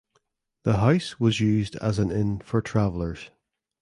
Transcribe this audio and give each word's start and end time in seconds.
The 0.63 0.77
house 0.77 1.19
was 1.19 1.39
used 1.39 1.75
as 1.75 1.99
an 1.99 2.09
inn 2.11 2.39
for 2.39 2.59
travelers. 2.59 3.29